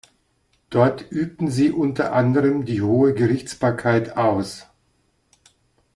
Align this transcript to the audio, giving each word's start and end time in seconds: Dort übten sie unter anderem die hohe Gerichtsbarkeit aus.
Dort 0.71 1.11
übten 1.11 1.51
sie 1.51 1.71
unter 1.71 2.13
anderem 2.13 2.65
die 2.65 2.81
hohe 2.81 3.13
Gerichtsbarkeit 3.13 4.17
aus. 4.17 4.65